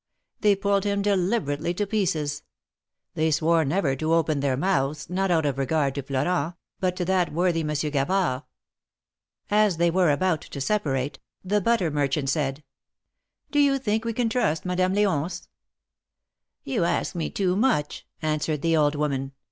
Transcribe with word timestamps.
They 0.39 0.55
pulled 0.55 0.83
him 0.83 1.03
deliberately 1.03 1.75
to 1.75 1.85
pieces. 1.85 2.41
They 3.13 3.29
swore 3.29 3.63
never 3.63 3.95
to 3.97 4.15
open 4.15 4.39
their 4.39 4.57
mouths, 4.57 5.07
not 5.11 5.29
out 5.29 5.45
of 5.45 5.59
regard 5.59 5.93
to 5.93 6.01
Florent, 6.01 6.55
but 6.79 6.95
to 6.95 7.05
that 7.05 7.31
worthy 7.31 7.63
Monsieur 7.63 7.91
Gavard. 7.91 8.41
As 9.51 9.77
they 9.77 9.91
were 9.91 10.09
about 10.09 10.41
to 10.41 10.59
separate, 10.59 11.19
the 11.43 11.61
butter 11.61 11.91
merchant 11.91 12.31
said: 12.31 12.63
"Do 13.51 13.59
you 13.59 13.77
think 13.77 14.03
we 14.03 14.13
can 14.13 14.27
trust 14.27 14.65
Madame 14.65 14.95
L4once?" 14.95 15.47
"You 16.63 16.83
ask 16.83 17.13
me 17.13 17.29
too 17.29 17.55
much," 17.55 18.07
answered 18.23 18.63
the 18.63 18.75
old 18.75 18.95
woman. 18.95 19.33